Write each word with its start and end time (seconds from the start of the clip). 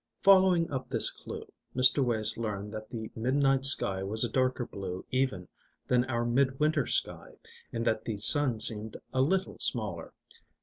Following 0.23 0.71
up 0.71 0.89
this 0.89 1.11
clue, 1.11 1.45
Mr. 1.75 2.03
Wace 2.03 2.35
learned 2.35 2.73
that 2.73 2.89
the 2.89 3.11
midnight 3.15 3.65
sky 3.65 4.01
was 4.01 4.23
a 4.23 4.29
darker 4.29 4.65
blue 4.65 5.05
even 5.11 5.47
than 5.87 6.05
our 6.05 6.25
midwinter 6.25 6.87
sky, 6.87 7.37
and 7.71 7.85
that 7.85 8.03
the 8.05 8.17
sun 8.17 8.59
seemed 8.59 8.97
a 9.13 9.21
little 9.21 9.59
smaller. 9.59 10.11